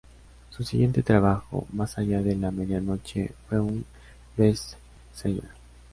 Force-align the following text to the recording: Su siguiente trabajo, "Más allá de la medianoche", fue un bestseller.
Su 0.49 0.63
siguiente 0.63 1.03
trabajo, 1.03 1.67
"Más 1.71 1.99
allá 1.99 2.23
de 2.23 2.35
la 2.35 2.49
medianoche", 2.49 3.33
fue 3.47 3.59
un 3.59 3.85
bestseller. 4.35 5.51